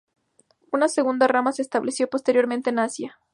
Una 0.71 0.87
segunda 0.87 1.27
rama 1.27 1.51
se 1.51 1.61
estableció 1.61 2.09
posteriormente 2.09 2.71
en 2.71 2.79
Asia. 2.79 3.19